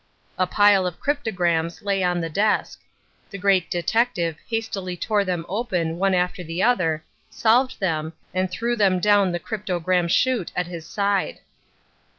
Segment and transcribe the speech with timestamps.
[0.39, 2.81] A pile of cryptograms lay on the desk.
[3.29, 8.75] The Great Detective hastily tore them open one after the other, solved them, and threw
[8.75, 11.37] them down the cryptogram shute at his side.